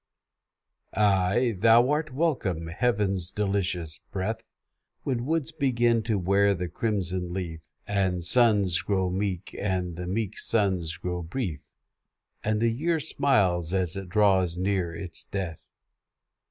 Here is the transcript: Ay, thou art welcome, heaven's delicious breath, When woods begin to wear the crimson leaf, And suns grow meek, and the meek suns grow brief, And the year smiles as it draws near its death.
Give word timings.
Ay, 0.97 1.55
thou 1.59 1.91
art 1.91 2.11
welcome, 2.11 2.65
heaven's 2.69 3.29
delicious 3.29 3.99
breath, 4.11 4.41
When 5.03 5.27
woods 5.27 5.51
begin 5.51 6.01
to 6.09 6.17
wear 6.17 6.55
the 6.55 6.69
crimson 6.69 7.31
leaf, 7.31 7.61
And 7.85 8.23
suns 8.25 8.81
grow 8.81 9.11
meek, 9.11 9.55
and 9.61 9.95
the 9.97 10.07
meek 10.07 10.39
suns 10.39 10.97
grow 10.97 11.21
brief, 11.21 11.59
And 12.43 12.59
the 12.61 12.71
year 12.71 12.99
smiles 12.99 13.75
as 13.75 13.95
it 13.95 14.09
draws 14.09 14.57
near 14.57 14.95
its 14.95 15.25
death. 15.25 15.59